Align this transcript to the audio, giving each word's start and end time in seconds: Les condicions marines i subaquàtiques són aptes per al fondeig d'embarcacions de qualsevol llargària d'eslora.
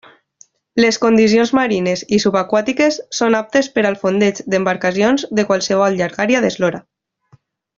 Les 0.83 0.95
condicions 1.03 1.51
marines 1.57 2.01
i 2.17 2.19
subaquàtiques 2.23 2.97
són 3.19 3.37
aptes 3.41 3.69
per 3.77 3.85
al 3.91 3.99
fondeig 4.05 4.41
d'embarcacions 4.55 5.27
de 5.41 5.49
qualsevol 5.51 6.01
llargària 6.01 6.43
d'eslora. 6.49 6.83